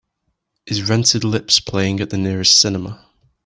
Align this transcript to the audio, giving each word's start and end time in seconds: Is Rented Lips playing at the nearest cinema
Is 0.65 0.89
Rented 0.89 1.23
Lips 1.23 1.59
playing 1.59 1.99
at 1.99 2.09
the 2.09 2.17
nearest 2.17 2.59
cinema 2.59 3.05